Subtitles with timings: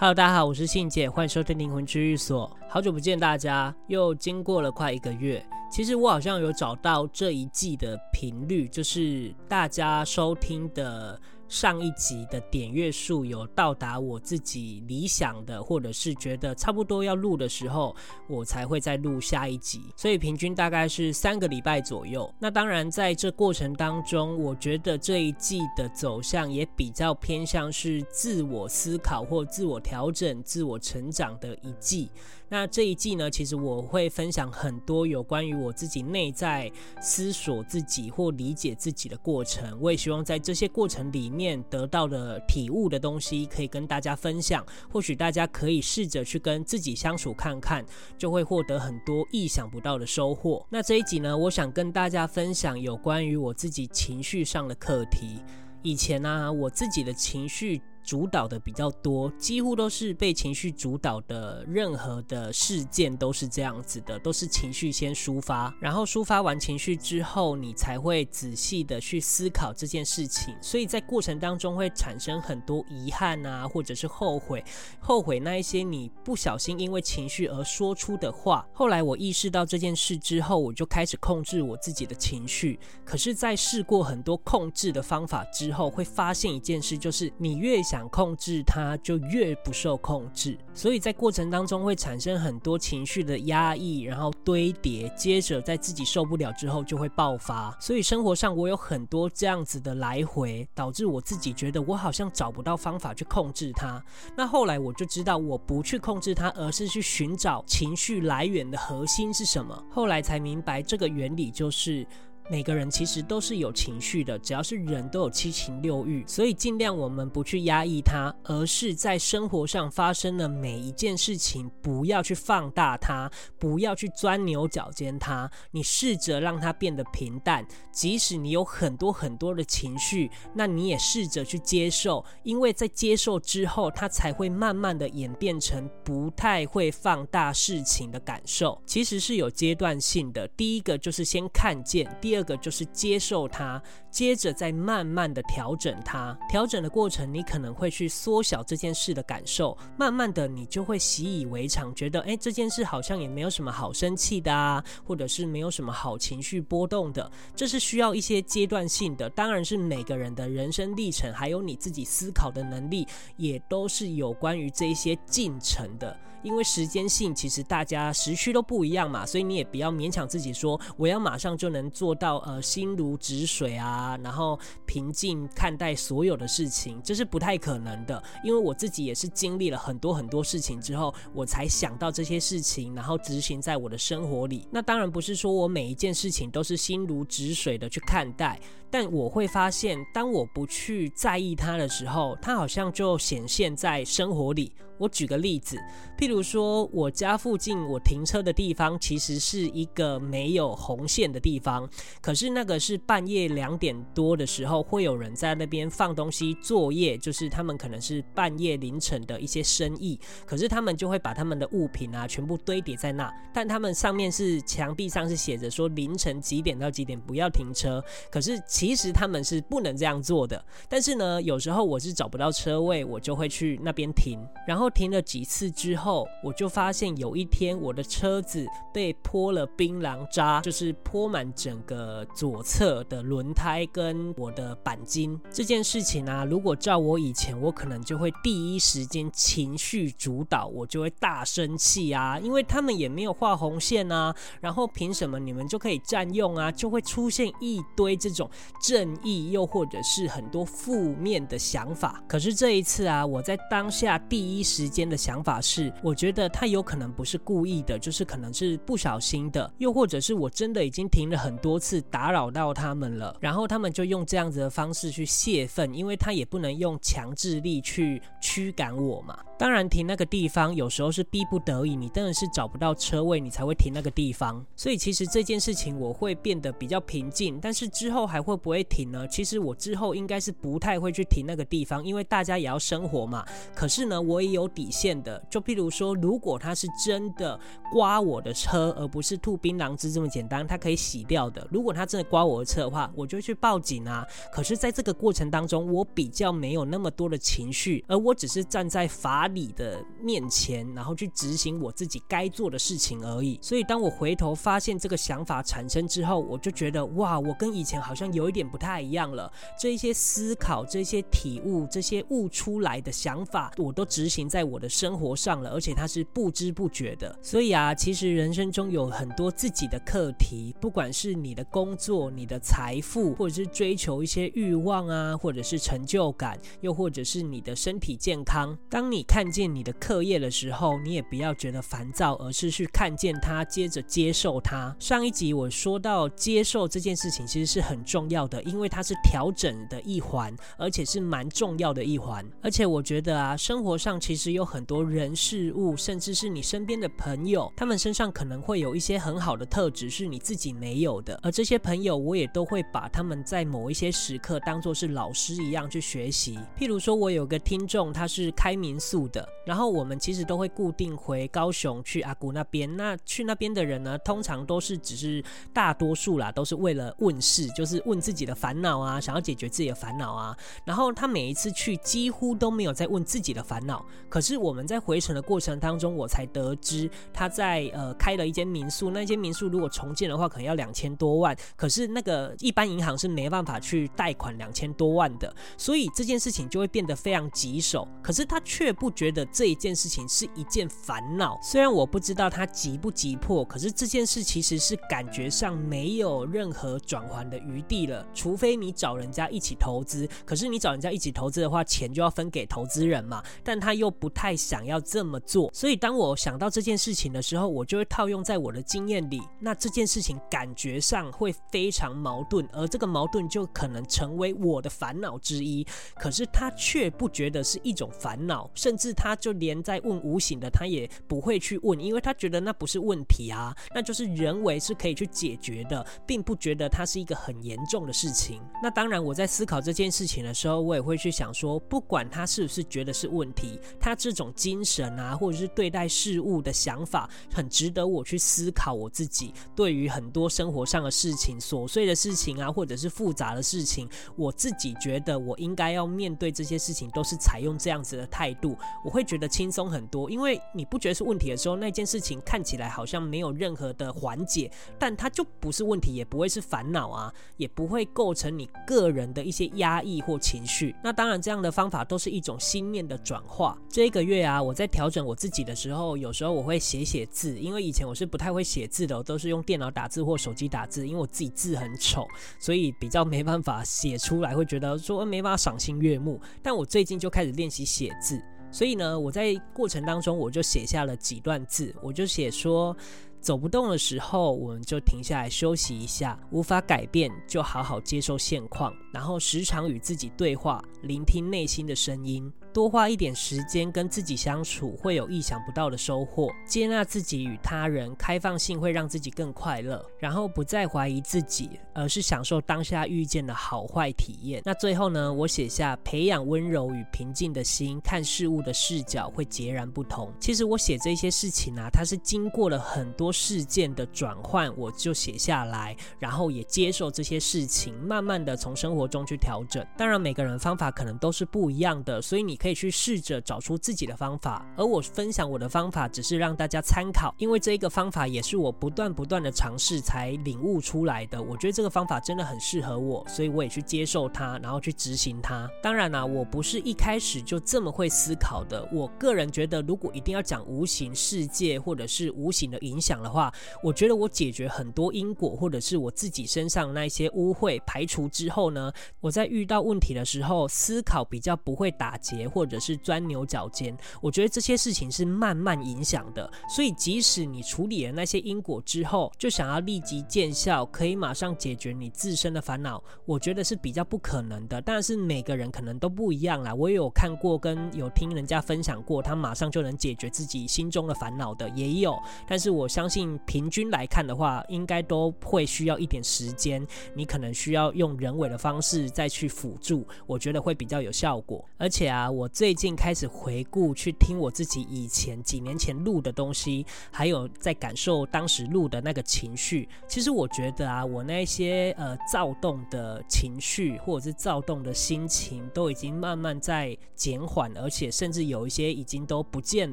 [0.00, 2.56] Hello，大家好，我是信姐，欢迎收听灵魂治愈所。
[2.68, 5.44] 好久不见大家，又经过了快一个月。
[5.72, 11.20] 其实我好像有找到这一季的频率，就是大家收听的。
[11.48, 17.96] 上一集的点阅数有到达我自己理想的，或者是觉得差不多要录的时候，
[18.28, 19.80] 我才会再录下一集。
[19.96, 22.32] 所以平均大概是三个礼拜左右。
[22.38, 32.10] 那当然在这过程当中，我觉得这一季的走向也比较偏向是自我思考或自我调整、自我成长的一季。
[32.50, 39.78] 那这一季呢，其实我会分享很多有关于我自己内在思索自己或理解自己的过程。
[39.80, 44.64] 我也希望在这些过程里面得到的体悟的东西，可以跟大家分享。
[44.90, 47.84] 或许大家可以试着去跟自己相处看看，
[48.16, 50.66] 就会获得很多意想不到的收获。
[50.70, 55.42] 那这一集呢，我想跟大家分享有关于我自己情绪上的课题。
[55.82, 57.80] 以前呢、我自己的情绪。
[58.04, 61.64] 主导的比较多，几乎都是被情绪主导的。
[61.68, 70.54] 任何的事件都是这样子的，都是情绪先抒发，然后抒发完情绪之后，你才会仔细的去思考这件事情。
[70.62, 74.64] 所以在过程当中会产生很多遗憾啊，或者是后悔，
[74.98, 78.66] 后悔那一些你不小心因为情绪而说出的话。
[78.72, 82.80] 后来我意识到这件事之后，我就开始控制我自己的情绪。
[83.04, 87.97] 可是，在试过很多控制的方法之后，会发现一件事，就是你越想。
[87.98, 97.76] 想控制它，就越不受控制，所以在过程当中会产生很多情绪的压抑，然后堆叠，接着在自己受不了之后就会爆发。
[97.80, 104.00] 所以生活上我有很多这样子的来回，导致我自己觉得我好像找不到方法去控制它。
[104.36, 109.84] 那后来我就知道，我不去控制它，而是去寻找情绪来源的核心是什么。
[109.90, 112.06] 后来才明白这个原理就是。
[112.50, 127.66] 每个人其实都是有情绪的，只要是人都有七情六欲，所以尽量我们不去压抑它，而是在生活上发生的每一件事情，不要去放大它，不要去钻牛角尖它，你试着让它变得平淡。
[127.92, 138.80] 即使你有很多很多的情绪，那你也试着去接受，因为在接受之后，它才会慢慢的演变成不太会放大事情的感受。
[138.86, 142.37] 其实是有阶段性的，第一个就是先看见，第。
[142.38, 143.82] 这个就是接受它，
[144.12, 146.38] 接着再慢慢的调整它。
[146.48, 157.28] 调整的过程，你可能会去缩小这件事的感受，慢慢的你就会习以为常，觉得哎，这件事好像也没有什么好生气的啊，或者是没有什么好情绪波动的。
[157.56, 163.04] 这是需要一些阶段性的，当然是每个人的人生历程，还有你自己思考的能力，
[163.36, 166.16] 也都是有关于这一些进程的。
[166.44, 172.27] 因为时间性，其实大家时区都不一样嘛，所以你也不要勉强自己说我要马上就能做到。
[172.28, 178.22] 到呃心如止水啊，然后平静看待所有的事情，这是不太可能的。
[178.44, 184.68] 因为我自己也是经历了很多很多事情之后，我才想到这些事情，然后执行在我的生活里。
[184.70, 194.70] 那当然不是说我每一件事情都是心如止水的去看待，但我会发现，当我不去在意它的时候，它好像就显现在生活里。
[194.98, 195.78] 我举个例子，
[196.18, 201.88] 譬如说我家附近我停车的地方，其实是一个没有红线的地方。
[202.20, 210.20] 可是那个是半夜两点多的时候，会有人在那边放东西作业，就是他们可能是半夜凌晨的一些生意。
[210.44, 218.04] 可是他们就会把他们的物品啊全部堆叠在那，但他们上面是墙壁上是写着说凌晨几点到几点不要停车。
[218.30, 220.62] 可是其实他们是不能这样做的。
[220.88, 224.88] 但是呢，有时候我是找不到车位，我就会去那边停，然后。
[224.98, 235.36] 停了几次之后，我就发现有一天我的车子被泼了槟榔渣，就是泼满整个呃左侧的轮胎跟我的钣金。
[235.50, 246.70] 这件事情啊，如果照我以前，我可能就会第一时间情绪主导，我就会大生气啊，因为他们也没有画红线啊，然后凭什么你们就可以占用啊？
[246.70, 248.48] 就会出现一堆这种
[248.80, 252.22] 正义又或者是很多负面的想法。
[252.28, 254.68] 可是这一次啊，我在当下第一。
[254.68, 269.38] 时间的想法是，我觉得他有可能不是故意的，就是可能是不小心的，又或者是我真的已经停了很多次，打扰到他们了，然后他们就用这样子的方式去泄愤，因为他也不能用强制力去驱赶我嘛。
[269.58, 274.64] 当然，停那个地方有时候是逼不得已，你真的是找不到车位，你才会停那个地方。
[274.76, 279.26] 所以其实这件事情我会变得比较平静，但是之后还会不会停呢？
[279.26, 283.44] 其实我之后应该是不太会去停那个地方，因为大家也要生活嘛。
[283.74, 285.42] 可是呢，我也有底线的。
[285.50, 287.58] 就譬如说，如果他是真的
[287.92, 291.66] 刮我的车，而不是吐槟榔汁这么简单，他可以洗掉的。
[291.72, 294.24] 如果他真的刮我的车的话，我就去报警啊。
[294.52, 303.58] 可是，在这个过程当中，我比较没有那么多的情绪，而我只是站在法你的面前，然后去执行我自己该做的事情而已。
[303.62, 309.50] 所以，当我回头发现这个想法产生之后，我就觉得哇，我跟以前好像有一点不太一样了。
[309.80, 317.36] 这一些思考、这些体悟、这些悟出来的想法，我都执行在我的生活上了，而且它是不知不觉的。
[317.42, 328.76] 所以啊，其实人生中有很多自己的课题，不管是你的工作、你的财富，或者是追求一些欲望啊，或者是成就感，又或者是你的身体健康。
[328.88, 334.92] 当你看看见你的课业的时候，你也不要觉得烦躁，而是去看见它，接着接受它。
[334.98, 342.44] 上一集我说到接受这件事情，其实是很重要的，因为它是调整的一环，而且是蛮重要的一环。
[342.60, 351.38] 而且我觉得啊，生活上其实有很多人事物，甚至是你身边的朋友，他们身上可能会有一些很好的特质是你自己没有的。
[351.44, 356.58] 而这些朋友，我也都会把他们在某一些时刻当作是老师一样去学习。
[356.76, 362.96] 譬如说，我有个听众，他是开民宿的，然后我们其实都会固定回高雄去阿古那边。
[362.96, 365.42] 那去那边的人呢，通常都是只是
[365.72, 370.56] 大多数啦，都是为了问事，就是问自己的烦恼啊，想要解决自己的烦恼啊。
[370.84, 374.04] 然后他每一次去，几乎都没有在问自己的烦恼。
[374.28, 381.56] 可是我们在回程的过程当中，我才得知他在呃开了一间民宿，那间民宿如果重建的话，可能要两千多万。
[381.76, 388.06] 可是那个一般银行是没办法去贷款两千多万的，所以这件事情就会变得非常棘手。
[388.22, 391.58] 可是他却不觉得这一件事情是一件烦恼。
[391.60, 400.28] 虽然我不知道他急不急迫，可是这件事其实是感觉上没有任何转圜的余地了，除非你找人家一起投资。
[400.44, 405.68] 可是你找人家一起投资的话，钱就要分给投资人嘛，但他又不太想要这么做。
[405.74, 409.42] 所以当我想到这件事情的时候，我就会套用在我的经验里。
[409.58, 415.84] 那这件事情感觉上会非常矛盾，而这个矛盾就可能成为我的烦恼之一。
[416.14, 428.60] 可是他却不觉得是一种烦恼，甚至是他就连在问无形的，他也不会去问，因为他觉得那不是问题啊，那就是人为是可以去解决的，并不觉得它是一个很严重的事情。
[428.82, 438.92] 那当然，我在思考这件事情的时候，我也会去想说，不管他是不是觉得是问题，他这种精神啊，或者是对待事物的想法，很值得我去思考。
[438.92, 450.30] 我自己对于很多生活上的事情、琐碎的事情啊，或者是复杂的事情，我自己觉得我应该要面对这些事情，都是采用这样子的态度，我会觉得轻松很多。
[450.30, 460.94] 因为你不觉得是问题的时候，那件事情看起来好像没有任何的缓解，但它就不是问题，也不会是烦恼啊，也不会构成你个人的一些压抑或情绪。
[461.02, 463.78] 那当然，这样的方法都是一种心念的转化。
[463.88, 472.26] 这一个月啊，我在调整我自己的时候，有时候我会写写字，因为以前我是不太会写字的，我都是用电脑打字或手机打字，因为我自己字很丑，
[472.58, 476.40] 所以比较没办法写出来，会觉得说没办法赏心悦目。
[476.62, 482.96] 但我最近就开始练习写字，所以呢，我在过程当中我就写下了几段字，我就写说。
[483.40, 492.52] 走不动的时候，我们就停下来休息一下；无法改变，就好好接受现况，然后时常与自己对话，聆听内心的声音。
[492.72, 496.50] 多花一点时间跟自己相处，会有意想不到的收获。
[496.66, 500.04] 接纳自己与他人，开放性会让自己更快乐。
[500.18, 504.62] 然后不再怀疑自己，而是享受当下遇见的好坏体验。
[504.64, 510.32] 那最后呢，我写下培养温柔与平静的心，看事物的视角会截然不同。
[510.40, 519.86] 其实我写这些事情啊，它是经过了很多事件的转换，我就写下来，然后也接受这些事情，慢慢的从生活中去调整。
[519.96, 531.40] 当然，每个人方法可能都是不一样的，所以你可以去试着找出自己的方法，而我分享我的方法只是让大家参考，因为这一个方法也是我不断不断的尝试才领悟出来的。
[531.40, 535.70] 我觉得这个方法真的很适合我，所以我也去接受它，然后去执行它。
[535.82, 538.86] 当然啦，我不是一开始就这么会思考的。
[538.92, 552.47] 我个人觉得，如果一定要讲无形世界或者是无形的影响的话，我觉得我解决很多因果或者是我自己身上那些污秽排除之后呢，我在遇到问题的时候思考比较不会打结。
[552.48, 556.50] 或者是钻牛角尖，我觉得这些事情是慢慢影响的。
[556.68, 564.80] 所以，即使你处理了那些因果之后，就想要立即见效，可以马上解决你自身的烦恼，我觉得是比较不可能的。
[564.82, 566.74] 但是每个人可能都不一样啦。
[566.74, 572.16] 我也有看过跟有听人家分享过，他马上就能解决自己心中的烦恼的也有。
[572.46, 576.86] 但是我相信平均来看的话，应该都会需要一点时间。
[577.14, 581.64] 你可能需要用人为的方式再去辅助，我觉得会比较有效果。
[581.76, 589.88] 而且啊，我最近开始回顾去听我自己以前几年前录的东西，还有在感受当时录的那个情绪。
[590.06, 599.92] 其实我觉得啊，我那些呃躁动的情绪或者是躁动的心情，都已经慢慢在减缓，而且甚至有一些已经都不见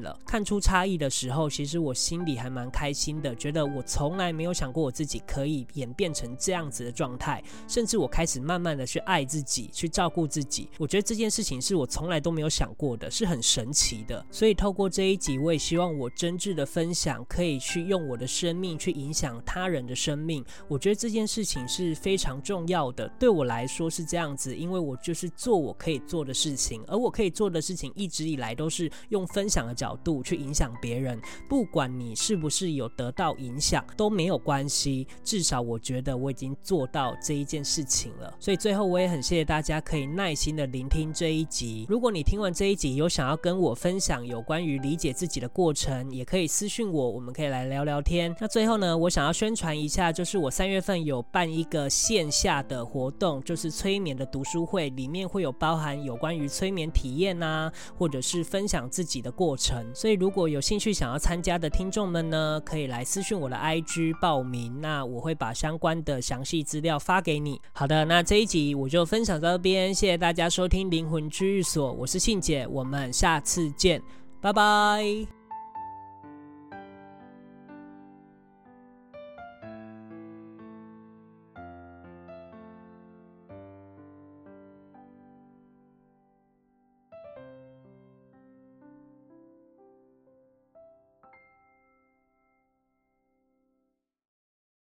[0.00, 0.16] 了。
[0.24, 10.70] 看出差异的时候，其实我心里还蛮开心的，觉得我从来没有想过我自己可以演变成这样子的状态，甚至我开始慢慢的去爱自己，去照顾自己。
[10.78, 14.22] 我觉得这件事情是我从来都没有想过的，是很神奇的。
[14.30, 20.44] 所以透过这一集，我也希望我真挚的分享，可以去用我的生命去影响他人的生命。
[20.68, 31.18] 我觉得这件事情是非常重要的，对我来说是这样子，因为我就是做我可以做的事情，而我可以做的事情一直以来都是用分享的角度去影响别人。
[31.48, 38.34] 不管你是不是有得到影响都没有关系，至少我觉得我已经做到这一件事情了。
[38.38, 41.86] 所以最后我也很谢谢大家可以耐心的聆听这一集。
[41.88, 48.34] 如果你听完这一集有想要跟我分享有关于理解自己的过程，也可以私讯我，我们可以来聊聊天。
[48.40, 59.86] 那最后呢，我想要宣传一下，就是我三月份有办一个线下的活动，就是催眠的读书会，里面会有包含有关于催眠体验啊，或者是分享自己的过程。
[59.94, 67.60] 所以如果有兴趣想要参加的听众们呢，可以来私讯我的 IG 报名，那我会把相关的详细资料发给你。
[67.72, 74.02] 好的，那这一集我就分享到这边，谢谢大家收听灵魂治愈所，我是是信姐，我们下次见，
[74.40, 75.35] 拜拜。